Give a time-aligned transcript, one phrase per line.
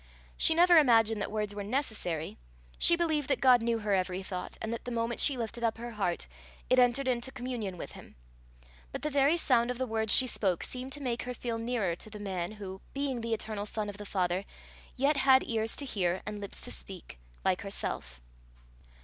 [0.35, 2.39] She never imagined that words were necessary;
[2.79, 5.77] she believed that God knew her every thought, and that the moment she lifted up
[5.77, 6.25] her heart,
[6.71, 8.15] it entered into communion with him;
[8.91, 11.95] but the very sound of the words she spoke seemed to make her feel nearer
[11.97, 14.43] to the man who, being the eternal Son of the Father,
[14.95, 18.19] yet had ears to hear and lips to speak, like herself.